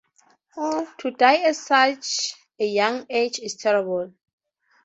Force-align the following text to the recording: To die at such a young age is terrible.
To 0.97 1.11
die 1.11 1.43
at 1.47 1.55
such 1.55 2.33
a 2.59 2.65
young 2.65 3.05
age 3.07 3.37
is 3.37 3.53
terrible. 3.55 4.11